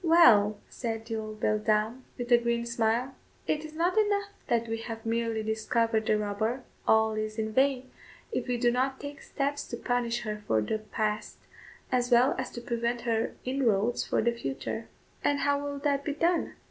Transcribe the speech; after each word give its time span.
"Well," 0.03 0.57
said 0.67 1.05
the 1.05 1.17
old 1.17 1.39
beldame, 1.41 2.01
with 2.17 2.31
a 2.31 2.37
grim 2.39 2.65
smile, 2.65 3.13
"it 3.45 3.63
is 3.63 3.75
not 3.75 3.95
enough 3.99 4.31
that 4.47 4.67
we 4.67 4.77
have 4.77 5.05
merely 5.05 5.43
discovered 5.43 6.07
the 6.07 6.17
robber; 6.17 6.63
all 6.87 7.11
is 7.13 7.37
in 7.37 7.53
vain, 7.53 7.91
if 8.31 8.47
we 8.47 8.57
do 8.57 8.71
not 8.71 8.99
take 8.99 9.21
steps 9.21 9.63
to 9.67 9.77
punish 9.77 10.21
her 10.21 10.41
for 10.47 10.59
the 10.59 10.79
past, 10.79 11.37
as 11.91 12.09
well 12.09 12.33
as 12.39 12.49
to 12.53 12.61
prevent 12.61 13.01
her 13.01 13.35
inroads 13.45 14.03
for 14.03 14.23
the 14.23 14.31
future." 14.31 14.87
"And 15.23 15.41
how 15.41 15.59
will 15.63 15.77
that 15.77 16.03
be 16.03 16.13
done?" 16.13 16.55